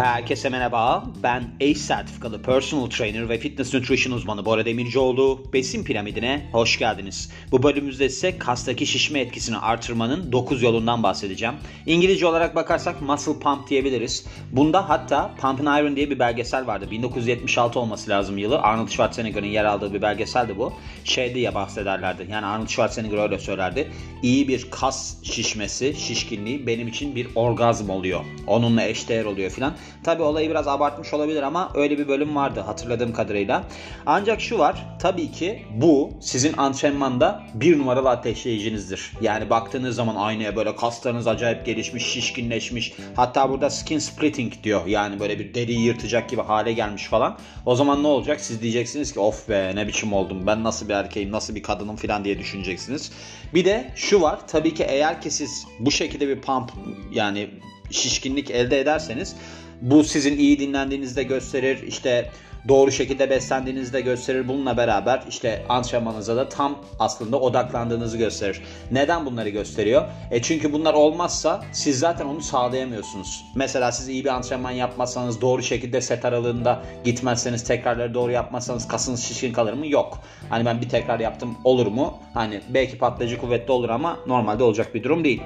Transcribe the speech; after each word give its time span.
Herkese 0.00 0.48
merhaba. 0.48 1.04
Ben 1.22 1.44
ACE 1.60 1.74
sertifikalı 1.74 2.42
personal 2.42 2.86
trainer 2.86 3.28
ve 3.28 3.38
fitness 3.38 3.74
nutrition 3.74 4.12
uzmanı 4.12 4.44
Bora 4.44 4.64
Demircioğlu. 4.64 5.44
Besin 5.52 5.84
piramidine 5.84 6.48
hoş 6.52 6.78
geldiniz. 6.78 7.30
Bu 7.52 7.62
bölümümüzde 7.62 8.06
ise 8.06 8.38
kastaki 8.38 8.86
şişme 8.86 9.20
etkisini 9.20 9.58
artırmanın 9.58 10.32
9 10.32 10.62
yolundan 10.62 11.02
bahsedeceğim. 11.02 11.54
İngilizce 11.86 12.26
olarak 12.26 12.54
bakarsak 12.54 13.02
muscle 13.02 13.38
pump 13.38 13.70
diyebiliriz. 13.70 14.26
Bunda 14.52 14.88
hatta 14.88 15.30
Pump 15.40 15.68
and 15.68 15.80
Iron 15.80 15.96
diye 15.96 16.10
bir 16.10 16.18
belgesel 16.18 16.66
vardı. 16.66 16.90
1976 16.90 17.80
olması 17.80 18.10
lazım 18.10 18.38
yılı. 18.38 18.58
Arnold 18.58 18.88
Schwarzenegger'ın 18.88 19.46
yer 19.46 19.64
aldığı 19.64 19.94
bir 19.94 20.02
belgeseldi 20.02 20.58
bu. 20.58 20.72
Şey 21.04 21.34
diye 21.34 21.54
bahsederlerdi. 21.54 22.26
Yani 22.30 22.46
Arnold 22.46 22.68
Schwarzenegger 22.68 23.18
öyle 23.18 23.38
söylerdi. 23.38 23.92
İyi 24.22 24.48
bir 24.48 24.70
kas 24.70 25.22
şişmesi, 25.22 25.94
şişkinliği 25.98 26.66
benim 26.66 26.88
için 26.88 27.16
bir 27.16 27.28
orgazm 27.34 27.90
oluyor. 27.90 28.24
Onunla 28.46 28.82
eşdeğer 28.82 29.24
oluyor 29.24 29.50
filan. 29.50 29.74
Tabi 30.04 30.22
olayı 30.22 30.50
biraz 30.50 30.68
abartmış 30.68 31.14
olabilir 31.14 31.42
ama 31.42 31.70
öyle 31.74 31.98
bir 31.98 32.08
bölüm 32.08 32.36
vardı 32.36 32.60
hatırladığım 32.60 33.12
kadarıyla. 33.12 33.64
Ancak 34.06 34.40
şu 34.40 34.58
var 34.58 34.86
tabii 35.00 35.32
ki 35.32 35.62
bu 35.74 36.10
sizin 36.20 36.56
antrenmanda 36.56 37.42
bir 37.54 37.78
numaralı 37.78 38.10
ateşleyicinizdir. 38.10 39.12
Yani 39.20 39.50
baktığınız 39.50 39.96
zaman 39.96 40.16
aynaya 40.16 40.56
böyle 40.56 40.76
kaslarınız 40.76 41.26
acayip 41.26 41.66
gelişmiş, 41.66 42.06
şişkinleşmiş. 42.06 42.92
Hatta 43.16 43.50
burada 43.50 43.70
skin 43.70 43.98
splitting 43.98 44.52
diyor. 44.62 44.86
Yani 44.86 45.20
böyle 45.20 45.38
bir 45.38 45.54
deriyi 45.54 45.80
yırtacak 45.80 46.28
gibi 46.28 46.42
hale 46.42 46.72
gelmiş 46.72 47.04
falan. 47.04 47.38
O 47.66 47.74
zaman 47.74 48.02
ne 48.02 48.06
olacak? 48.06 48.40
Siz 48.40 48.62
diyeceksiniz 48.62 49.12
ki 49.12 49.20
of 49.20 49.48
be 49.48 49.72
ne 49.74 49.86
biçim 49.86 50.12
oldum. 50.12 50.46
Ben 50.46 50.64
nasıl 50.64 50.88
bir 50.88 50.94
erkeğim, 50.94 51.32
nasıl 51.32 51.54
bir 51.54 51.62
kadınım 51.62 51.96
falan 51.96 52.24
diye 52.24 52.38
düşüneceksiniz. 52.38 53.12
Bir 53.54 53.64
de 53.64 53.92
şu 53.94 54.20
var. 54.20 54.38
Tabii 54.48 54.74
ki 54.74 54.84
eğer 54.88 55.22
ki 55.22 55.30
siz 55.30 55.66
bu 55.80 55.90
şekilde 55.90 56.28
bir 56.28 56.40
pump 56.40 56.72
yani 57.12 57.50
şişkinlik 57.90 58.50
elde 58.50 58.80
ederseniz 58.80 59.36
bu 59.80 60.04
sizin 60.04 60.38
iyi 60.38 60.58
dinlendiğinizde 60.58 61.22
gösterir. 61.22 61.82
İşte 61.86 62.30
doğru 62.68 62.92
şekilde 62.92 63.30
beslendiğinizi 63.30 63.92
de 63.92 64.00
gösterir. 64.00 64.48
Bununla 64.48 64.76
beraber 64.76 65.22
işte 65.28 65.64
antrenmanınıza 65.68 66.36
da 66.36 66.48
tam 66.48 66.78
aslında 66.98 67.40
odaklandığınızı 67.40 68.18
gösterir. 68.18 68.62
Neden 68.90 69.26
bunları 69.26 69.48
gösteriyor? 69.48 70.04
E 70.30 70.42
çünkü 70.42 70.72
bunlar 70.72 70.94
olmazsa 70.94 71.64
siz 71.72 71.98
zaten 71.98 72.26
onu 72.26 72.40
sağlayamıyorsunuz. 72.40 73.44
Mesela 73.54 73.92
siz 73.92 74.08
iyi 74.08 74.24
bir 74.24 74.30
antrenman 74.30 74.70
yapmazsanız, 74.70 75.40
doğru 75.40 75.62
şekilde 75.62 76.00
set 76.00 76.24
aralığında 76.24 76.82
gitmezseniz, 77.04 77.64
tekrarları 77.64 78.14
doğru 78.14 78.32
yapmazsanız 78.32 78.88
kasınız 78.88 79.22
şişkin 79.22 79.52
kalır 79.52 79.72
mı? 79.72 79.86
Yok. 79.86 80.18
Hani 80.48 80.64
ben 80.64 80.80
bir 80.80 80.88
tekrar 80.88 81.20
yaptım 81.20 81.56
olur 81.64 81.86
mu? 81.86 82.18
Hani 82.34 82.60
belki 82.68 82.98
patlayıcı 82.98 83.38
kuvvetli 83.38 83.72
olur 83.72 83.88
ama 83.88 84.16
normalde 84.26 84.64
olacak 84.64 84.94
bir 84.94 85.02
durum 85.02 85.24
değil. 85.24 85.42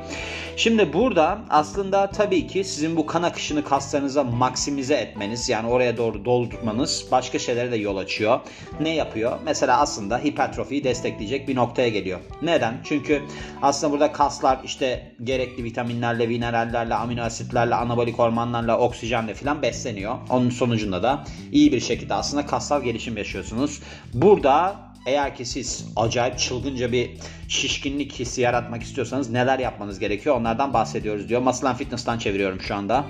Şimdi 0.57 0.93
burada 0.93 1.39
aslında 1.51 2.11
tabii 2.11 2.47
ki 2.47 2.65
sizin 2.65 2.97
bu 2.97 3.07
kan 3.07 3.23
akışını 3.23 3.65
kaslarınıza 3.65 4.25
maksimize 4.25 4.95
etmeniz 4.95 5.49
yani 5.49 5.69
oraya 5.69 5.97
doğru 5.97 6.25
doldurmanız 6.25 7.04
başka 7.11 7.39
şeylere 7.39 7.71
de 7.71 7.77
yol 7.77 7.97
açıyor. 7.97 8.41
Ne 8.81 8.95
yapıyor? 8.95 9.39
Mesela 9.45 9.81
aslında 9.81 10.19
hipertrofiyi 10.19 10.85
destekleyecek 10.85 11.49
bir 11.49 11.57
noktaya 11.57 11.89
geliyor. 11.89 12.21
Neden? 12.43 12.81
Çünkü 12.85 13.23
aslında 13.63 13.93
burada 13.93 14.13
kaslar 14.13 14.59
işte 14.65 15.13
gerekli 15.25 15.65
vitaminlerle, 15.65 16.27
minerallerle, 16.27 16.95
amino 16.95 17.23
asitlerle, 17.23 17.75
anabolik 17.75 18.19
hormonlarla, 18.19 18.79
oksijenle 18.79 19.35
filan 19.35 19.63
besleniyor. 19.63 20.15
Onun 20.31 20.51
sonucunda 20.51 21.03
da 21.03 21.25
iyi 21.53 21.73
bir 21.73 21.81
şekilde 21.81 22.15
aslında 22.15 22.47
kassal 22.47 22.83
gelişim 22.83 23.17
yaşıyorsunuz. 23.17 23.81
Burada 24.15 24.77
eğer 25.07 25.37
ki 25.37 25.45
siz 25.45 25.87
acayip 25.97 26.39
çılgınca 26.39 26.93
bir 26.93 27.11
şişkinlik 27.49 28.13
hissi 28.13 28.41
yaratmak 28.41 28.83
istiyorsanız 28.83 29.31
neler 29.31 29.59
yapmanız 29.59 29.99
gerekiyor 29.99 30.37
onlardan 30.37 30.73
bahsediyoruz 30.73 31.29
diyor. 31.29 31.43
Muscle 31.43 31.69
and 31.69 31.77
Fitness'tan 31.77 32.19
çeviriyorum 32.19 32.61
şu 32.61 32.75
anda. 32.75 33.05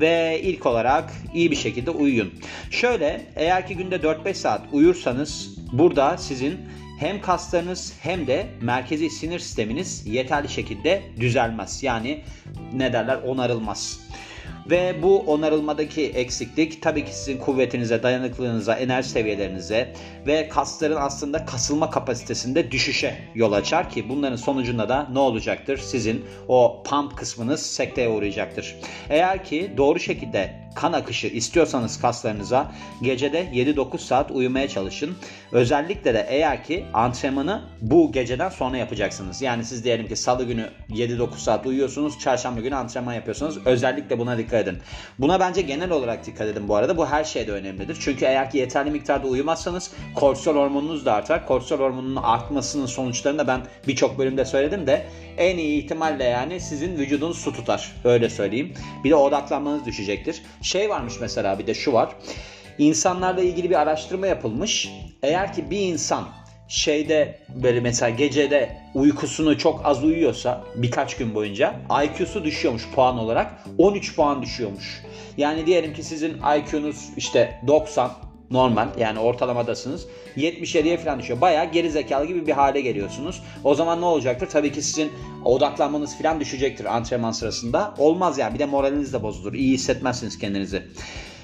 Ve 0.00 0.40
ilk 0.42 0.66
olarak 0.66 1.12
iyi 1.34 1.50
bir 1.50 1.56
şekilde 1.56 1.90
uyuyun. 1.90 2.34
Şöyle 2.70 3.26
eğer 3.36 3.66
ki 3.66 3.76
günde 3.76 3.96
4-5 3.96 4.34
saat 4.34 4.62
uyursanız 4.72 5.58
burada 5.72 6.18
sizin 6.18 6.60
hem 6.98 7.20
kaslarınız 7.20 7.92
hem 8.00 8.26
de 8.26 8.46
merkezi 8.60 9.10
sinir 9.10 9.38
sisteminiz 9.38 10.06
yeterli 10.06 10.48
şekilde 10.48 11.02
düzelmez. 11.20 11.82
Yani 11.82 12.20
ne 12.72 12.92
derler 12.92 13.16
onarılmaz. 13.16 14.00
Ve 14.70 15.02
bu 15.02 15.18
onarılmadaki 15.18 16.06
eksiklik 16.06 16.82
tabii 16.82 17.04
ki 17.04 17.14
sizin 17.16 17.38
kuvvetinize, 17.38 18.02
dayanıklılığınıza, 18.02 18.74
enerji 18.74 19.08
seviyelerinize 19.08 19.92
ve 20.26 20.48
kasların 20.48 20.96
aslında 20.96 21.44
kasılma 21.44 21.90
kapasitesinde 21.90 22.70
düşüşe 22.70 23.18
yol 23.34 23.52
açar 23.52 23.90
ki 23.90 24.08
bunların 24.08 24.36
sonucunda 24.36 24.88
da 24.88 25.08
ne 25.12 25.18
olacaktır? 25.18 25.78
Sizin 25.78 26.24
o 26.48 26.82
pump 26.84 27.16
kısmınız 27.16 27.66
sekteye 27.66 28.08
uğrayacaktır. 28.08 28.76
Eğer 29.10 29.44
ki 29.44 29.70
doğru 29.76 30.00
şekilde 30.00 30.63
kan 30.74 30.92
akışı 30.92 31.26
istiyorsanız 31.26 32.00
kaslarınıza 32.00 32.72
gecede 33.02 33.44
7-9 33.44 33.98
saat 33.98 34.30
uyumaya 34.30 34.68
çalışın. 34.68 35.16
Özellikle 35.52 36.14
de 36.14 36.26
eğer 36.28 36.64
ki 36.64 36.84
antrenmanı 36.94 37.62
bu 37.80 38.12
geceden 38.12 38.48
sonra 38.48 38.76
yapacaksınız. 38.76 39.42
Yani 39.42 39.64
siz 39.64 39.84
diyelim 39.84 40.08
ki 40.08 40.16
salı 40.16 40.44
günü 40.44 40.70
7-9 40.90 41.36
saat 41.36 41.66
uyuyorsunuz, 41.66 42.18
çarşamba 42.18 42.60
günü 42.60 42.74
antrenman 42.74 43.14
yapıyorsunuz. 43.14 43.58
Özellikle 43.66 44.18
buna 44.18 44.38
dikkat 44.38 44.68
edin. 44.68 44.78
Buna 45.18 45.40
bence 45.40 45.62
genel 45.62 45.90
olarak 45.90 46.26
dikkat 46.26 46.48
edin 46.48 46.68
bu 46.68 46.76
arada. 46.76 46.96
Bu 46.96 47.06
her 47.06 47.24
şeyde 47.24 47.52
önemlidir. 47.52 47.96
Çünkü 48.00 48.24
eğer 48.24 48.50
ki 48.50 48.58
yeterli 48.58 48.90
miktarda 48.90 49.26
uyumazsanız 49.26 49.90
kortisol 50.14 50.56
hormonunuz 50.56 51.06
da 51.06 51.12
artar. 51.12 51.46
Kortisol 51.46 51.78
hormonunun 51.78 52.22
artmasının 52.22 52.86
sonuçlarını 52.86 53.38
da 53.38 53.46
ben 53.46 53.60
birçok 53.88 54.18
bölümde 54.18 54.44
söyledim 54.44 54.86
de 54.86 55.06
en 55.38 55.58
iyi 55.58 55.82
ihtimalle 55.82 56.24
yani 56.24 56.60
sizin 56.60 56.96
vücudunuz 56.96 57.38
su 57.38 57.52
tutar. 57.52 57.92
Öyle 58.04 58.30
söyleyeyim. 58.30 58.74
Bir 59.04 59.10
de 59.10 59.14
odaklanmanız 59.14 59.86
düşecektir. 59.86 60.42
Şey 60.64 60.90
varmış 60.90 61.14
mesela 61.20 61.58
bir 61.58 61.66
de 61.66 61.74
şu 61.74 61.92
var. 61.92 62.16
İnsanlarla 62.78 63.42
ilgili 63.42 63.70
bir 63.70 63.80
araştırma 63.80 64.26
yapılmış. 64.26 64.90
Eğer 65.22 65.52
ki 65.52 65.70
bir 65.70 65.80
insan 65.80 66.28
şeyde 66.68 67.38
böyle 67.48 67.80
mesela 67.80 68.10
gecede 68.10 68.78
uykusunu 68.94 69.58
çok 69.58 69.80
az 69.86 70.04
uyuyorsa 70.04 70.64
birkaç 70.74 71.16
gün 71.16 71.34
boyunca 71.34 71.74
IQ'su 72.04 72.44
düşüyormuş 72.44 72.88
puan 72.94 73.18
olarak 73.18 73.64
13 73.78 74.16
puan 74.16 74.42
düşüyormuş. 74.42 75.02
Yani 75.36 75.66
diyelim 75.66 75.94
ki 75.94 76.02
sizin 76.02 76.36
IQ'nuz 76.58 77.08
işte 77.16 77.60
90 77.66 78.10
normal 78.50 78.88
yani 78.98 79.18
ortalamadasınız. 79.18 80.06
77'ye 80.36 80.96
falan 80.96 81.18
düşüyor. 81.18 81.40
Bayağı 81.40 81.72
geri 81.72 81.90
zekalı 81.90 82.26
gibi 82.26 82.46
bir 82.46 82.52
hale 82.52 82.80
geliyorsunuz. 82.80 83.42
O 83.64 83.74
zaman 83.74 84.00
ne 84.00 84.04
olacaktır? 84.04 84.48
Tabii 84.52 84.72
ki 84.72 84.82
sizin 84.82 85.12
odaklanmanız 85.44 86.18
falan 86.18 86.40
düşecektir 86.40 86.96
antrenman 86.96 87.32
sırasında. 87.32 87.94
Olmaz 87.98 88.38
yani 88.38 88.54
bir 88.54 88.58
de 88.58 88.66
moraliniz 88.66 89.12
de 89.12 89.22
bozulur. 89.22 89.52
İyi 89.52 89.74
hissetmezsiniz 89.74 90.38
kendinizi. 90.38 90.82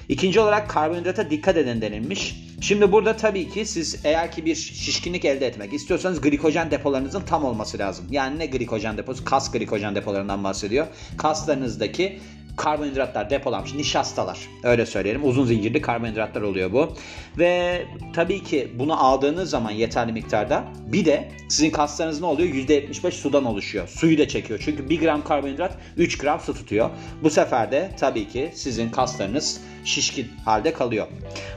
İkinci 0.09 0.39
olarak 0.39 0.69
karbonhidrata 0.69 1.29
dikkat 1.29 1.57
edin 1.57 1.81
denilmiş. 1.81 2.35
Şimdi 2.61 2.91
burada 2.91 3.17
tabii 3.17 3.49
ki 3.49 3.65
siz 3.65 4.05
eğer 4.05 4.31
ki 4.31 4.45
bir 4.45 4.55
şişkinlik 4.55 5.25
elde 5.25 5.47
etmek 5.47 5.73
istiyorsanız 5.73 6.21
glikojen 6.21 6.71
depolarınızın 6.71 7.21
tam 7.21 7.45
olması 7.45 7.79
lazım. 7.79 8.05
Yani 8.11 8.39
ne 8.39 8.45
glikojen 8.45 8.97
deposu? 8.97 9.25
Kas 9.25 9.51
glikojen 9.51 9.95
depolarından 9.95 10.43
bahsediyor. 10.43 10.87
Kaslarınızdaki 11.17 12.19
karbonhidratlar 12.57 13.29
depolanmış 13.29 13.73
nişastalar. 13.73 14.39
Öyle 14.63 14.85
söyleyelim. 14.85 15.27
Uzun 15.27 15.45
zincirli 15.45 15.81
karbonhidratlar 15.81 16.41
oluyor 16.41 16.71
bu. 16.73 16.93
Ve 17.37 17.81
tabii 18.13 18.43
ki 18.43 18.71
bunu 18.79 19.03
aldığınız 19.03 19.49
zaman 19.49 19.71
yeterli 19.71 20.11
miktarda 20.11 20.63
bir 20.87 21.05
de 21.05 21.31
sizin 21.49 21.71
kaslarınız 21.71 22.21
ne 22.21 22.25
oluyor? 22.25 22.49
%75 22.49 23.11
sudan 23.11 23.45
oluşuyor. 23.45 23.87
Suyu 23.87 24.17
da 24.17 24.27
çekiyor. 24.27 24.61
Çünkü 24.65 24.89
1 24.89 24.99
gram 24.99 25.23
karbonhidrat 25.23 25.77
3 25.97 26.17
gram 26.17 26.39
su 26.39 26.53
tutuyor. 26.53 26.89
Bu 27.23 27.29
sefer 27.29 27.71
de 27.71 27.91
tabii 27.99 28.27
ki 28.27 28.51
sizin 28.53 28.89
kaslarınız 28.89 29.61
şişkin 29.85 30.31
halde 30.45 30.73
kalıyor. 30.73 31.07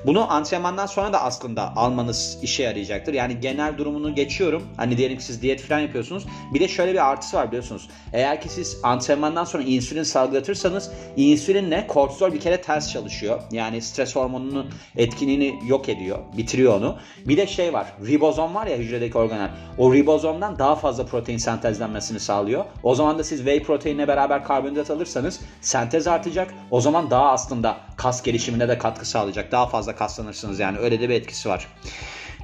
Bunu 0.07 0.33
antrenmandan 0.33 0.87
sonra 0.87 1.13
da 1.13 1.23
aslında 1.23 1.77
almanız 1.77 2.39
işe 2.43 2.63
yarayacaktır. 2.63 3.15
Yani 3.15 3.41
genel 3.41 3.79
durumunu 3.79 4.15
geçiyorum. 4.15 4.63
Hani 4.77 4.97
diyelim 4.97 5.19
ki 5.19 5.25
siz 5.25 5.43
diyet 5.43 5.63
falan 5.63 5.81
yapıyorsunuz. 5.81 6.27
Bir 6.55 6.61
de 6.61 6.69
şöyle 6.69 6.93
bir 6.93 7.11
artısı 7.11 7.37
var 7.37 7.49
biliyorsunuz. 7.49 7.89
Eğer 8.13 8.41
ki 8.41 8.49
siz 8.49 8.79
antrenmandan 8.83 9.45
sonra 9.45 9.63
insülin 9.63 10.03
salgılatırsanız 10.03 10.91
insülinle 11.17 11.87
kortizol 11.87 12.33
bir 12.33 12.41
kere 12.41 12.61
ters 12.61 12.93
çalışıyor. 12.93 13.41
Yani 13.53 13.83
stres 13.83 14.17
hormonunun 14.17 14.71
etkinliğini 14.97 15.59
yok 15.69 15.89
ediyor. 15.89 16.19
Bitiriyor 16.37 16.75
onu. 16.75 16.97
Bir 17.27 17.37
de 17.37 17.47
şey 17.47 17.73
var. 17.73 17.87
Ribozom 18.07 18.55
var 18.55 18.67
ya 18.67 18.77
hücredeki 18.77 19.19
organel. 19.19 19.51
O 19.79 19.95
ribozomdan 19.95 20.59
daha 20.59 20.77
fazla 20.77 21.07
protein 21.07 21.39
sentezlenmesini 21.39 22.21
sağlıyor. 22.21 22.65
O 22.83 22.95
zaman 22.95 23.19
da 23.19 23.25
siz 23.25 23.39
whey 23.39 23.63
proteinle 23.63 24.09
beraber 24.09 24.45
karbonhidrat 24.45 24.91
alırsanız 24.91 25.41
sentez 25.61 26.07
artacak. 26.07 26.55
O 26.71 26.81
zaman 26.81 27.11
daha 27.11 27.31
aslında 27.31 27.77
kas 28.05 28.23
gelişimine 28.23 28.69
de 28.69 28.79
katkı 28.79 29.09
sağlayacak. 29.09 29.53
Daha 29.53 29.67
fazla 29.67 29.97
kaslanırsınız 29.97 30.61
yani 30.61 30.79
öyle 30.79 31.01
de 31.01 31.09
bir 31.09 31.15
etkisi 31.15 31.49
var. 31.49 31.67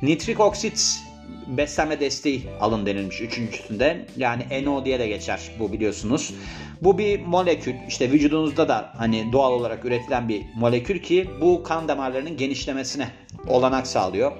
Nitrik 0.03 0.41
oksit 0.41 1.01
beslenme 1.47 2.01
desteği 2.01 2.49
alın 2.61 2.87
denilmiş 2.87 3.21
üçüncüsünde. 3.21 4.07
Yani 4.17 4.65
NO 4.65 4.85
diye 4.85 4.99
de 4.99 5.09
geçer 5.09 5.41
bu 5.59 5.73
biliyorsunuz. 5.73 6.35
Bu 6.83 6.99
bir 6.99 7.21
molekül. 7.21 7.75
İşte 7.89 8.13
vücudunuzda 8.13 8.69
da 8.69 8.93
hani 8.97 9.33
doğal 9.33 9.53
olarak 9.53 9.85
üretilen 9.85 10.29
bir 10.29 10.43
molekül 10.55 11.03
ki 11.03 11.31
bu 11.41 11.63
kan 11.63 11.89
damarlarının 11.89 12.37
genişlemesine 12.37 13.09
olanak 13.49 13.87
sağlıyor. 13.87 14.33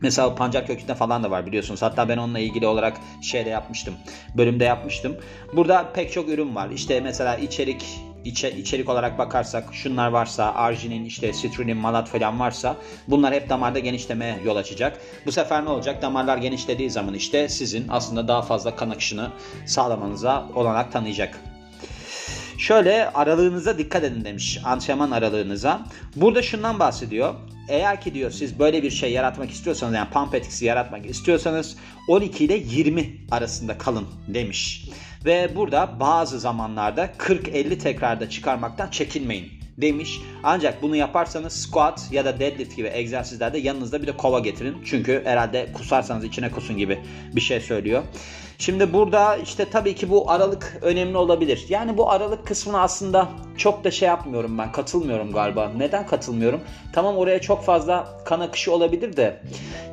Mesela 0.00 0.34
pancar 0.34 0.66
kökünde 0.66 0.94
falan 0.94 1.24
da 1.24 1.30
var 1.30 1.46
biliyorsunuz. 1.46 1.82
Hatta 1.82 2.08
ben 2.08 2.16
onunla 2.16 2.38
ilgili 2.38 2.66
olarak 2.66 2.96
şeyde 3.22 3.48
yapmıştım. 3.48 3.94
Bölümde 4.36 4.64
yapmıştım. 4.64 5.16
Burada 5.52 5.92
pek 5.92 6.12
çok 6.12 6.28
ürün 6.28 6.54
var. 6.54 6.70
İşte 6.70 7.00
mesela 7.00 7.36
içerik 7.36 8.11
içe, 8.24 8.50
içerik 8.50 8.88
olarak 8.88 9.18
bakarsak 9.18 9.74
şunlar 9.74 10.08
varsa 10.08 10.54
arginin 10.54 11.04
işte 11.04 11.32
sitrunin 11.32 11.76
malat 11.76 12.08
falan 12.08 12.40
varsa 12.40 12.76
bunlar 13.08 13.34
hep 13.34 13.48
damarda 13.48 13.78
genişlemeye 13.78 14.38
yol 14.44 14.56
açacak. 14.56 15.00
Bu 15.26 15.32
sefer 15.32 15.64
ne 15.64 15.68
olacak? 15.68 16.02
Damarlar 16.02 16.36
genişlediği 16.36 16.90
zaman 16.90 17.14
işte 17.14 17.48
sizin 17.48 17.86
aslında 17.88 18.28
daha 18.28 18.42
fazla 18.42 18.76
kan 18.76 18.90
akışını 18.90 19.30
sağlamanıza 19.66 20.48
olanak 20.54 20.92
tanıyacak. 20.92 21.40
Şöyle 22.58 23.10
aralığınıza 23.10 23.78
dikkat 23.78 24.04
edin 24.04 24.24
demiş. 24.24 24.58
Antrenman 24.64 25.10
aralığınıza. 25.10 25.86
Burada 26.16 26.42
şundan 26.42 26.78
bahsediyor. 26.78 27.34
Eğer 27.68 28.00
ki 28.00 28.14
diyor 28.14 28.30
siz 28.30 28.58
böyle 28.58 28.82
bir 28.82 28.90
şey 28.90 29.12
yaratmak 29.12 29.50
istiyorsanız 29.50 29.94
yani 29.94 30.10
pump 30.10 30.34
etkisi 30.34 30.64
yaratmak 30.64 31.06
istiyorsanız 31.06 31.76
12 32.08 32.44
ile 32.44 32.54
20 32.54 33.16
arasında 33.30 33.78
kalın 33.78 34.06
demiş. 34.28 34.88
Ve 35.24 35.56
burada 35.56 36.00
bazı 36.00 36.40
zamanlarda 36.40 37.06
40-50 37.06 37.78
tekrarda 37.78 38.30
çıkarmaktan 38.30 38.90
çekinmeyin 38.90 39.61
demiş. 39.78 40.20
Ancak 40.42 40.82
bunu 40.82 40.96
yaparsanız 40.96 41.52
squat 41.52 42.08
ya 42.12 42.24
da 42.24 42.40
deadlift 42.40 42.76
gibi 42.76 42.90
egzersizlerde 42.92 43.58
yanınızda 43.58 44.02
bir 44.02 44.06
de 44.06 44.16
kova 44.16 44.38
getirin. 44.38 44.76
Çünkü 44.84 45.22
herhalde 45.24 45.72
kusarsanız 45.72 46.24
içine 46.24 46.50
kusun 46.50 46.76
gibi 46.76 46.98
bir 47.34 47.40
şey 47.40 47.60
söylüyor. 47.60 48.02
Şimdi 48.58 48.92
burada 48.92 49.36
işte 49.36 49.64
tabii 49.64 49.94
ki 49.94 50.10
bu 50.10 50.30
aralık 50.30 50.78
önemli 50.82 51.16
olabilir. 51.16 51.66
Yani 51.68 51.98
bu 51.98 52.10
aralık 52.10 52.46
kısmını 52.46 52.80
aslında 52.80 53.28
çok 53.56 53.84
da 53.84 53.90
şey 53.90 54.08
yapmıyorum 54.08 54.58
ben. 54.58 54.72
Katılmıyorum 54.72 55.32
galiba. 55.32 55.72
Neden 55.76 56.06
katılmıyorum? 56.06 56.60
Tamam 56.92 57.16
oraya 57.16 57.40
çok 57.40 57.64
fazla 57.64 58.22
kan 58.24 58.40
akışı 58.40 58.72
olabilir 58.72 59.16
de 59.16 59.42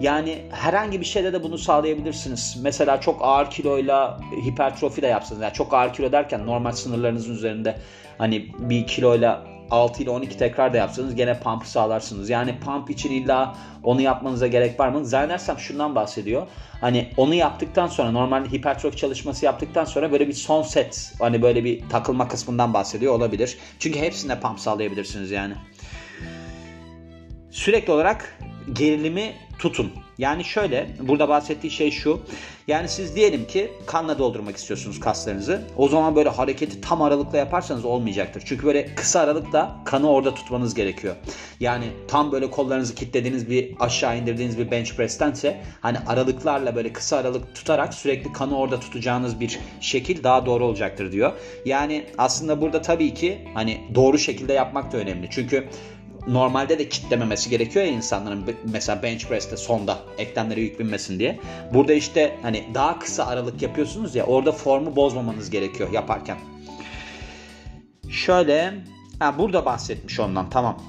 yani 0.02 0.42
herhangi 0.52 1.00
bir 1.00 1.06
şeyde 1.06 1.34
de 1.34 1.44
bunu 1.44 1.58
sağlayabilirsiniz. 1.58 2.58
Mesela 2.62 3.02
çok 3.02 3.20
ağır 3.22 3.50
kiloyla 3.50 4.20
hipertrofi 4.46 5.02
de 5.02 5.08
yapsanız. 5.08 5.42
Yani 5.42 5.54
çok 5.54 5.74
ağır 5.74 5.94
kilo 5.94 6.12
derken 6.12 6.46
normal 6.46 6.72
sınırlarınızın 6.72 7.34
üzerinde 7.34 7.76
hani 8.18 8.48
bir 8.60 8.88
kiloyla 8.88 9.59
6 9.71 10.04
ile 10.04 10.10
12 10.10 10.38
tekrar 10.38 10.74
da 10.74 10.77
yapsanız 10.77 11.16
gene 11.16 11.39
pump 11.39 11.66
sağlarsınız. 11.66 12.30
Yani 12.30 12.60
pump 12.60 12.89
için 12.89 13.12
illa 13.12 13.56
onu 13.83 14.01
yapmanıza 14.01 14.48
gerek 14.48 14.80
var 14.80 14.89
mı? 14.89 15.06
Zannedersem 15.06 15.60
şundan 15.60 15.95
bahsediyor. 15.95 16.48
Hani 16.81 17.10
onu 17.18 17.33
yaptıktan 17.33 17.88
sonra 17.88 18.12
normal 18.12 18.45
hipertrofi 18.45 18.98
çalışması 18.98 19.45
yaptıktan 19.45 19.86
sonra 19.86 20.12
böyle 20.12 20.27
bir 20.27 20.33
son 20.33 20.62
set 20.62 21.13
hani 21.19 21.42
böyle 21.42 21.63
bir 21.63 21.89
takılma 21.89 22.27
kısmından 22.27 22.74
bahsediyor 22.74 23.13
olabilir. 23.13 23.57
Çünkü 23.80 24.00
hepsinde 24.00 24.39
pump 24.39 24.60
sağlayabilirsiniz 24.60 25.31
yani. 25.31 25.54
Sürekli 27.51 27.94
olarak 27.94 28.39
gerilimi 28.74 29.33
tutun. 29.60 29.92
Yani 30.18 30.44
şöyle 30.44 30.90
burada 31.02 31.30
bahsettiği 31.30 31.72
şey 31.72 31.92
şu. 31.92 32.20
Yani 32.68 32.90
siz 32.90 33.16
diyelim 33.16 33.48
ki 33.48 33.72
kanla 33.86 34.20
doldurmak 34.20 34.58
istiyorsunuz 34.58 35.00
kaslarınızı. 35.00 35.62
O 35.78 35.88
zaman 35.88 36.16
böyle 36.16 36.30
hareketi 36.30 36.82
tam 36.82 37.02
aralıkla 37.02 37.38
yaparsanız 37.38 37.86
olmayacaktır. 37.86 38.44
Çünkü 38.46 38.66
böyle 38.66 38.96
kısa 38.96 39.20
aralıkta 39.20 39.76
kanı 39.86 40.10
orada 40.10 40.34
tutmanız 40.36 40.74
gerekiyor. 40.74 41.16
Yani 41.60 41.86
tam 42.08 42.32
böyle 42.32 42.50
kollarınızı 42.52 42.96
kilitlediğiniz 42.96 43.50
bir 43.50 43.76
aşağı 43.80 44.18
indirdiğiniz 44.18 44.58
bir 44.58 44.72
bench 44.72 44.94
press'tense 44.94 45.62
hani 45.82 45.98
aralıklarla 46.08 46.76
böyle 46.76 46.94
kısa 46.94 47.18
aralık 47.18 47.56
tutarak 47.56 47.94
sürekli 47.94 48.34
kanı 48.34 48.58
orada 48.58 48.80
tutacağınız 48.80 49.40
bir 49.40 49.60
şekil 49.82 50.24
daha 50.24 50.46
doğru 50.46 50.66
olacaktır 50.66 51.12
diyor. 51.12 51.32
Yani 51.66 52.06
aslında 52.18 52.62
burada 52.62 52.82
tabii 52.82 53.14
ki 53.14 53.48
hani 53.54 53.82
doğru 53.96 54.18
şekilde 54.18 54.54
yapmak 54.54 54.92
da 54.92 54.98
önemli. 54.98 55.28
Çünkü 55.32 55.68
normalde 56.27 56.80
de 56.80 56.89
kitlememesi 56.89 57.50
gerekiyor 57.50 57.86
ya 57.86 57.92
insanların 57.92 58.56
mesela 58.71 59.04
bench 59.04 59.25
press'te 59.25 59.57
sonda 59.57 60.00
eklemlere 60.18 60.62
yük 60.62 60.80
binmesin 60.80 61.19
diye. 61.19 61.39
Burada 61.74 61.94
işte 61.94 62.36
hani 62.42 62.63
daha 62.74 63.00
kısa 63.00 63.25
aralık 63.25 63.62
yapıyorsunuz 63.62 64.16
ya 64.16 64.25
orada 64.25 64.51
formu 64.51 64.95
bozmamanız 64.95 65.50
gerekiyor 65.50 65.92
yaparken. 65.92 66.38
Şöyle 68.10 68.74
ha, 69.19 69.38
burada 69.38 69.66
bahsetmiş 69.66 70.19
ondan 70.19 70.50
tamam 70.50 70.81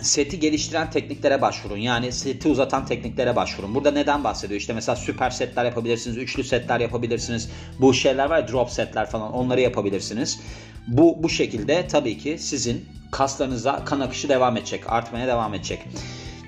seti 0.00 0.40
geliştiren 0.40 0.90
tekniklere 0.90 1.42
başvurun. 1.42 1.76
Yani 1.76 2.12
seti 2.12 2.48
uzatan 2.48 2.86
tekniklere 2.86 3.36
başvurun. 3.36 3.74
Burada 3.74 3.90
neden 3.90 4.24
bahsediyor? 4.24 4.60
İşte 4.60 4.72
mesela 4.72 4.96
süper 4.96 5.30
setler 5.30 5.64
yapabilirsiniz, 5.64 6.16
üçlü 6.16 6.44
setler 6.44 6.80
yapabilirsiniz. 6.80 7.50
Bu 7.80 7.94
şeyler 7.94 8.30
var 8.30 8.38
ya 8.38 8.48
drop 8.48 8.70
setler 8.70 9.10
falan 9.10 9.32
onları 9.32 9.60
yapabilirsiniz. 9.60 10.40
Bu 10.88 11.22
bu 11.22 11.28
şekilde 11.28 11.88
tabii 11.88 12.18
ki 12.18 12.38
sizin 12.38 12.84
kaslarınıza 13.12 13.84
kan 13.84 14.00
akışı 14.00 14.28
devam 14.28 14.56
edecek, 14.56 14.92
artmaya 14.92 15.26
devam 15.26 15.54
edecek. 15.54 15.88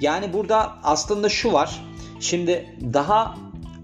Yani 0.00 0.32
burada 0.32 0.72
aslında 0.82 1.28
şu 1.28 1.52
var. 1.52 1.84
Şimdi 2.20 2.76
daha 2.92 3.34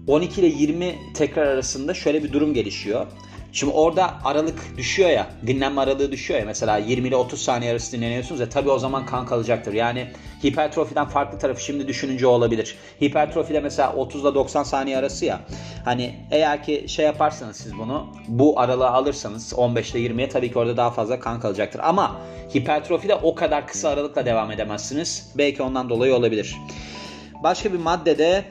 12 0.07 0.41
ile 0.41 0.47
20 0.47 0.95
tekrar 1.13 1.47
arasında 1.47 1.93
şöyle 1.93 2.23
bir 2.23 2.33
durum 2.33 2.53
gelişiyor. 2.53 3.07
Şimdi 3.53 3.73
orada 3.73 4.13
aralık 4.23 4.77
düşüyor 4.77 5.09
ya, 5.09 5.27
dinlenme 5.47 5.81
aralığı 5.81 6.11
düşüyor 6.11 6.39
ya. 6.39 6.45
Mesela 6.45 6.77
20 6.77 7.07
ile 7.07 7.15
30 7.15 7.41
saniye 7.41 7.71
arası 7.71 7.91
dinleniyorsunuz 7.91 8.41
ya 8.41 8.49
tabii 8.49 8.69
o 8.69 8.79
zaman 8.79 9.05
kan 9.05 9.25
kalacaktır. 9.25 9.73
Yani 9.73 10.07
hipertrofiden 10.45 11.05
farklı 11.05 11.39
tarafı 11.39 11.63
şimdi 11.63 11.87
düşününce 11.87 12.27
olabilir. 12.27 12.75
Hipertrofide 13.03 13.59
mesela 13.59 13.93
30 13.93 14.21
ile 14.21 14.35
90 14.35 14.63
saniye 14.63 14.97
arası 14.97 15.25
ya. 15.25 15.39
Hani 15.85 16.15
eğer 16.31 16.63
ki 16.63 16.85
şey 16.87 17.05
yaparsanız 17.05 17.55
siz 17.55 17.77
bunu 17.77 18.07
bu 18.27 18.59
aralığı 18.59 18.89
alırsanız 18.89 19.53
15 19.53 19.91
ile 19.91 19.99
20'ye 19.99 20.29
tabii 20.29 20.51
ki 20.51 20.59
orada 20.59 20.77
daha 20.77 20.91
fazla 20.91 21.19
kan 21.19 21.39
kalacaktır. 21.39 21.81
Ama 21.83 22.21
hipertrofide 22.55 23.15
o 23.15 23.35
kadar 23.35 23.67
kısa 23.67 23.89
aralıkla 23.89 24.25
devam 24.25 24.51
edemezsiniz. 24.51 25.31
Belki 25.37 25.63
ondan 25.63 25.89
dolayı 25.89 26.15
olabilir. 26.15 26.57
Başka 27.43 27.73
bir 27.73 27.77
maddede 27.77 28.45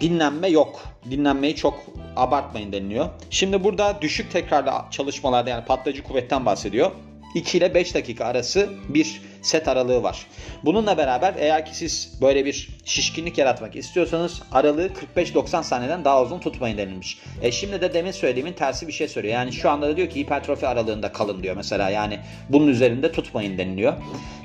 dinlenme 0.00 0.48
yok. 0.48 0.82
Dinlenmeyi 1.10 1.56
çok 1.56 1.84
abartmayın 2.16 2.72
deniliyor. 2.72 3.08
Şimdi 3.30 3.64
burada 3.64 3.98
düşük 4.02 4.32
tekrarlı 4.32 4.70
çalışmalarda 4.90 5.50
yani 5.50 5.64
patlayıcı 5.64 6.02
kuvvetten 6.02 6.46
bahsediyor. 6.46 6.90
2 7.34 7.58
ile 7.58 7.74
5 7.74 7.94
dakika 7.94 8.24
arası 8.24 8.70
bir 8.88 9.22
set 9.42 9.68
aralığı 9.68 10.02
var. 10.02 10.26
Bununla 10.64 10.96
beraber 10.96 11.34
eğer 11.38 11.66
ki 11.66 11.76
siz 11.76 12.18
böyle 12.20 12.44
bir 12.44 12.68
şişkinlik 12.84 13.38
yaratmak 13.38 13.76
istiyorsanız 13.76 14.42
aralığı 14.52 14.90
45-90 15.16 15.62
saniyeden 15.62 16.04
daha 16.04 16.22
uzun 16.22 16.38
tutmayın 16.38 16.78
denilmiş. 16.78 17.18
E 17.42 17.52
şimdi 17.52 17.80
de 17.80 17.94
demin 17.94 18.10
söylediğimin 18.10 18.52
tersi 18.52 18.88
bir 18.88 18.92
şey 18.92 19.08
söylüyor. 19.08 19.34
Yani 19.34 19.52
şu 19.52 19.70
anda 19.70 19.88
da 19.88 19.96
diyor 19.96 20.10
ki 20.10 20.20
hipertrofi 20.20 20.66
aralığında 20.66 21.12
kalın 21.12 21.42
diyor 21.42 21.56
mesela. 21.56 21.90
Yani 21.90 22.18
bunun 22.48 22.68
üzerinde 22.68 23.12
tutmayın 23.12 23.58
deniliyor. 23.58 23.92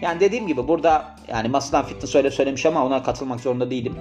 Yani 0.02 0.20
dediğim 0.20 0.48
gibi 0.48 0.68
burada 0.68 1.16
yani 1.28 1.48
Muscle 1.48 1.84
Fitness 1.84 2.16
öyle 2.16 2.32
söylemiş 2.32 2.66
ama 2.66 2.86
ona 2.86 3.04
katılmak 3.04 3.40
zorunda 3.40 3.72
değilim. 3.72 3.96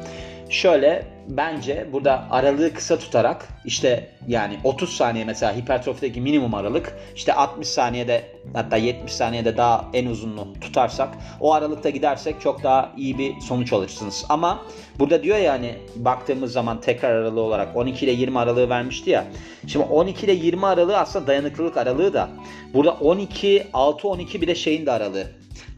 Şöyle 0.51 1.07
bence 1.29 1.87
burada 1.93 2.27
aralığı 2.31 2.75
kısa 2.75 2.99
tutarak 2.99 3.49
işte 3.65 4.09
yani 4.29 4.59
30 4.65 4.97
saniye 4.97 5.25
mesela 5.25 5.57
hipertrofideki 5.57 6.21
minimum 6.21 6.55
aralık 6.55 6.97
işte 7.15 7.33
60 7.35 7.69
saniyede 7.69 8.25
hatta 8.55 8.77
70 8.77 9.13
saniyede 9.13 9.57
daha 9.57 9.85
en 9.93 10.07
uzunluğu 10.07 10.49
tutarsak 10.91 11.19
o 11.41 11.53
aralıkta 11.53 11.91
gidersek 11.91 12.41
çok 12.41 12.63
daha 12.63 12.93
iyi 12.97 13.19
bir 13.19 13.41
sonuç 13.41 13.73
alırsınız. 13.73 14.25
Ama 14.29 14.63
burada 14.99 15.23
diyor 15.23 15.39
yani 15.39 15.75
baktığımız 15.97 16.53
zaman 16.53 16.81
tekrar 16.81 17.11
aralığı 17.11 17.41
olarak 17.41 17.77
12 17.77 18.05
ile 18.05 18.13
20 18.13 18.39
aralığı 18.39 18.69
vermişti 18.69 19.11
ya. 19.11 19.25
Şimdi 19.67 19.87
12 19.87 20.27
ile 20.27 20.33
20 20.33 20.67
aralığı 20.67 20.99
aslında 20.99 21.27
dayanıklılık 21.27 21.77
aralığı 21.77 22.15
da. 22.15 22.29
Burada 22.75 22.93
12 22.93 23.67
6 23.73 24.09
12 24.09 24.41
bir 24.41 24.47
de 24.47 24.55
şeyin 24.55 24.87
de 24.87 24.93
aralığı. 24.93 25.27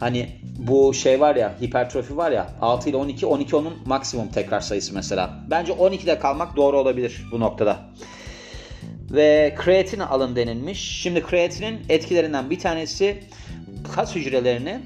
Hani 0.01 0.29
bu 0.59 0.95
şey 0.95 1.21
var 1.21 1.37
ya 1.37 1.55
hipertrofi 1.63 2.17
var 2.17 2.31
ya 2.31 2.47
6 2.61 2.91
ile 2.91 2.97
12 2.97 3.27
12 3.27 3.57
onun 3.57 3.75
maksimum 3.87 4.29
tekrar 4.29 4.61
sayısı 4.61 4.95
mesela. 4.95 5.31
Bence 5.51 5.73
12'de 5.73 6.19
kalmak 6.19 6.57
doğru 6.57 6.79
olabilir 6.79 7.23
bu 7.33 7.41
noktada. 7.41 7.77
Ve 9.11 9.55
kreatin 9.57 10.01
alın 10.01 10.37
denilmiş. 10.37 11.03
Şimdi 11.03 11.23
kreatinin 11.23 11.81
etkilerinden 11.89 12.51
bir 12.51 12.59
tanesi 12.59 13.23
kas 13.95 14.15
hücrelerini 14.15 14.81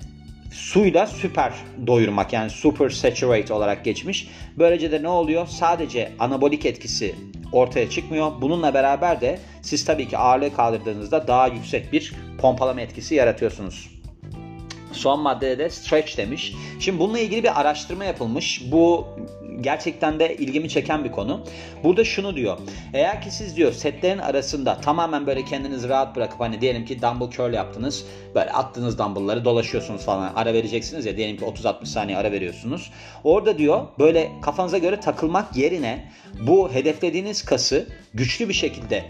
suyla 0.52 1.06
süper 1.06 1.52
doyurmak 1.86 2.32
yani 2.32 2.50
super 2.50 2.90
saturate 2.90 3.54
olarak 3.54 3.84
geçmiş. 3.84 4.28
Böylece 4.58 4.92
de 4.92 5.02
ne 5.02 5.08
oluyor? 5.08 5.46
Sadece 5.46 6.12
anabolik 6.18 6.66
etkisi 6.66 7.14
ortaya 7.52 7.90
çıkmıyor. 7.90 8.32
Bununla 8.40 8.74
beraber 8.74 9.20
de 9.20 9.38
siz 9.62 9.84
tabii 9.84 10.08
ki 10.08 10.18
ağırlığı 10.18 10.54
kaldırdığınızda 10.54 11.28
daha 11.28 11.46
yüksek 11.46 11.92
bir 11.92 12.12
pompalama 12.38 12.80
etkisi 12.80 13.14
yaratıyorsunuz. 13.14 13.95
Son 14.96 15.20
maddede 15.20 15.58
de 15.58 15.70
stretch 15.70 16.16
demiş. 16.16 16.52
Şimdi 16.80 17.00
bununla 17.00 17.18
ilgili 17.18 17.42
bir 17.42 17.60
araştırma 17.60 18.04
yapılmış. 18.04 18.62
Bu 18.72 19.06
gerçekten 19.60 20.20
de 20.20 20.36
ilgimi 20.36 20.68
çeken 20.68 21.04
bir 21.04 21.12
konu. 21.12 21.40
Burada 21.84 22.04
şunu 22.04 22.36
diyor. 22.36 22.58
Eğer 22.94 23.22
ki 23.22 23.30
siz 23.30 23.56
diyor 23.56 23.72
setlerin 23.72 24.18
arasında 24.18 24.80
tamamen 24.80 25.26
böyle 25.26 25.44
kendinizi 25.44 25.88
rahat 25.88 26.16
bırakıp 26.16 26.40
hani 26.40 26.60
diyelim 26.60 26.84
ki 26.84 27.02
dumbbell 27.02 27.30
curl 27.30 27.52
yaptınız. 27.54 28.04
Böyle 28.34 28.50
attığınız 28.50 28.98
dumbbellları 28.98 29.44
dolaşıyorsunuz 29.44 30.04
falan. 30.04 30.32
Ara 30.34 30.52
vereceksiniz 30.52 31.06
ya 31.06 31.16
diyelim 31.16 31.36
ki 31.36 31.44
30-60 31.44 31.86
saniye 31.86 32.18
ara 32.18 32.32
veriyorsunuz. 32.32 32.90
Orada 33.24 33.58
diyor 33.58 33.86
böyle 33.98 34.32
kafanıza 34.42 34.78
göre 34.78 35.00
takılmak 35.00 35.56
yerine 35.56 36.12
bu 36.46 36.72
hedeflediğiniz 36.72 37.44
kası 37.44 37.86
güçlü 38.14 38.48
bir 38.48 38.54
şekilde 38.54 39.04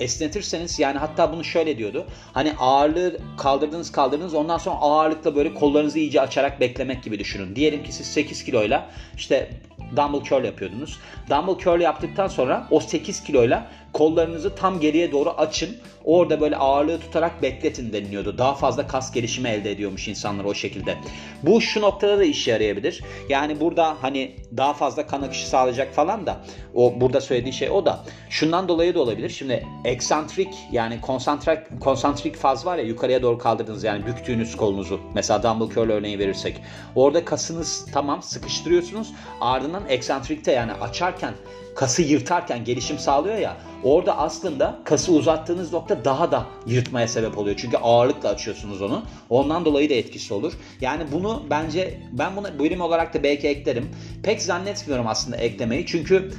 esnetirseniz 0.00 0.78
yani 0.78 0.98
hatta 0.98 1.32
bunu 1.32 1.44
şöyle 1.44 1.78
diyordu. 1.78 2.06
Hani 2.32 2.52
ağırlığı 2.58 3.18
kaldırdınız 3.38 3.92
kaldırdınız 3.92 4.34
ondan 4.34 4.58
sonra 4.58 4.76
ağırlıkla 4.76 5.36
böyle 5.36 5.54
kollarınızı 5.54 5.98
iyice 5.98 6.20
açarak 6.20 6.60
beklemek 6.60 7.02
gibi 7.02 7.18
düşünün. 7.18 7.56
Diyelim 7.56 7.82
ki 7.82 7.92
siz 7.92 8.06
8 8.06 8.44
kiloyla 8.44 8.86
işte 9.16 9.50
dumbbell 9.96 10.22
curl 10.22 10.44
yapıyordunuz. 10.44 10.98
Dumbbell 11.30 11.58
curl 11.64 11.80
yaptıktan 11.80 12.28
sonra 12.28 12.66
o 12.70 12.80
8 12.80 13.24
kiloyla 13.24 13.66
kollarınızı 13.92 14.54
tam 14.54 14.80
geriye 14.80 15.12
doğru 15.12 15.30
açın. 15.30 15.76
Orada 16.04 16.40
böyle 16.40 16.56
ağırlığı 16.56 17.00
tutarak 17.00 17.42
bekletin 17.42 17.92
deniliyordu. 17.92 18.38
Daha 18.38 18.54
fazla 18.54 18.86
kas 18.86 19.12
gelişimi 19.12 19.48
elde 19.48 19.70
ediyormuş 19.70 20.08
insanlar 20.08 20.44
o 20.44 20.54
şekilde. 20.54 20.96
Bu 21.42 21.60
şu 21.60 21.80
noktada 21.80 22.18
da 22.18 22.24
işe 22.24 22.50
yarayabilir. 22.50 23.04
Yani 23.28 23.60
burada 23.60 23.96
hani 24.00 24.36
daha 24.56 24.74
fazla 24.74 25.06
kan 25.06 25.22
akışı 25.22 25.48
sağlayacak 25.48 25.94
falan 25.94 26.26
da 26.26 26.40
o 26.74 27.00
burada 27.00 27.20
söylediği 27.20 27.52
şey 27.52 27.70
o 27.70 27.86
da. 27.86 28.04
Şundan 28.30 28.68
dolayı 28.68 28.94
da 28.94 29.00
olabilir. 29.00 29.30
Şimdi 29.30 29.66
eksantrik 29.84 30.54
yani 30.72 31.00
konsantrik 31.00 31.80
konsantrik 31.80 32.36
faz 32.36 32.66
var 32.66 32.78
ya 32.78 32.84
yukarıya 32.84 33.22
doğru 33.22 33.38
kaldırdınız 33.38 33.84
yani 33.84 34.06
büktüğünüz 34.06 34.56
kolunuzu. 34.56 35.00
Mesela 35.14 35.42
dumbbell 35.42 35.74
curl 35.74 35.90
örneği 35.90 36.18
verirsek. 36.18 36.62
Orada 36.94 37.24
kasınız 37.24 37.86
tamam 37.92 38.22
sıkıştırıyorsunuz. 38.22 39.12
Ardından 39.40 39.82
eksantrikte 39.88 40.52
yani 40.52 40.72
açarken 40.72 41.34
kası 41.74 42.02
yırtarken 42.02 42.64
gelişim 42.64 42.98
sağlıyor 42.98 43.36
ya 43.36 43.56
orada 43.84 44.18
aslında 44.18 44.78
kası 44.84 45.12
uzattığınız 45.12 45.72
nokta 45.72 46.04
daha 46.04 46.32
da 46.32 46.46
yırtmaya 46.66 47.08
sebep 47.08 47.38
oluyor. 47.38 47.56
Çünkü 47.56 47.76
ağırlıkla 47.76 48.28
açıyorsunuz 48.28 48.82
onu. 48.82 49.02
Ondan 49.30 49.64
dolayı 49.64 49.90
da 49.90 49.94
etkisi 49.94 50.34
olur. 50.34 50.52
Yani 50.80 51.04
bunu 51.12 51.42
bence 51.50 52.00
ben 52.12 52.36
bunu 52.36 52.58
bölüm 52.58 52.80
olarak 52.80 53.14
da 53.14 53.22
belki 53.22 53.48
eklerim. 53.48 53.88
Pek 54.22 54.42
zannetmiyorum 54.42 55.06
aslında 55.06 55.36
eklemeyi. 55.36 55.86
Çünkü 55.86 56.30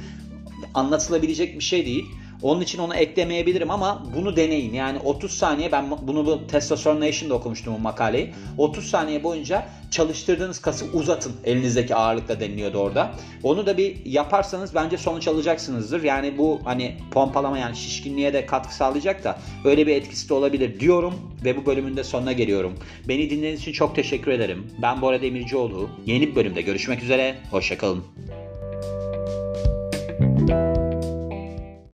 anlatılabilecek 0.74 1.58
bir 1.58 1.64
şey 1.64 1.86
değil. 1.86 2.04
Onun 2.42 2.60
için 2.60 2.78
onu 2.78 2.94
eklemeyebilirim 2.94 3.70
ama 3.70 4.02
bunu 4.16 4.36
deneyin. 4.36 4.74
Yani 4.74 4.98
30 4.98 5.32
saniye 5.32 5.72
ben 5.72 5.84
bunu 6.02 6.26
bu 6.26 6.46
Testosterone 6.46 7.08
Nation'da 7.08 7.34
okumuştum 7.34 7.74
bu 7.74 7.78
makaleyi. 7.78 8.34
30 8.58 8.86
saniye 8.86 9.24
boyunca 9.24 9.66
çalıştırdığınız 9.90 10.60
kası 10.60 10.84
uzatın. 10.92 11.32
Elinizdeki 11.44 11.94
ağırlıkla 11.94 12.40
deniliyordu 12.40 12.78
orada. 12.78 13.14
Onu 13.42 13.66
da 13.66 13.76
bir 13.76 14.06
yaparsanız 14.06 14.74
bence 14.74 14.98
sonuç 14.98 15.28
alacaksınızdır. 15.28 16.02
Yani 16.02 16.38
bu 16.38 16.60
hani 16.64 16.96
pompalama 17.10 17.58
yani 17.58 17.76
şişkinliğe 17.76 18.32
de 18.32 18.46
katkı 18.46 18.74
sağlayacak 18.74 19.24
da 19.24 19.38
öyle 19.64 19.86
bir 19.86 19.96
etkisi 19.96 20.28
de 20.28 20.34
olabilir 20.34 20.80
diyorum 20.80 21.14
ve 21.44 21.56
bu 21.56 21.66
bölümün 21.66 21.96
de 21.96 22.04
sonuna 22.04 22.32
geliyorum. 22.32 22.78
Beni 23.08 23.30
dinlediğiniz 23.30 23.60
için 23.60 23.72
çok 23.72 23.96
teşekkür 23.96 24.32
ederim. 24.32 24.66
Ben 24.82 25.02
Bora 25.02 25.22
Demircioğlu. 25.22 25.90
Yeni 26.06 26.30
bir 26.30 26.34
bölümde 26.34 26.62
görüşmek 26.62 27.02
üzere. 27.02 27.34
Hoşçakalın. 27.50 28.41